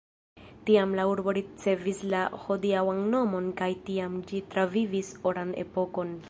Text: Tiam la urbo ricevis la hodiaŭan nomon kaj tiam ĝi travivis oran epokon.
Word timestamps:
Tiam 0.69 0.95
la 0.99 1.03
urbo 1.09 1.33
ricevis 1.37 1.99
la 2.13 2.21
hodiaŭan 2.45 3.03
nomon 3.13 3.53
kaj 3.61 3.69
tiam 3.91 4.17
ĝi 4.33 4.41
travivis 4.55 5.13
oran 5.35 5.55
epokon. 5.67 6.17